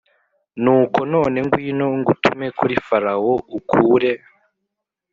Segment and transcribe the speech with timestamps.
[0.63, 4.11] Nuko none ngwino ngutume kuri Farawo ukure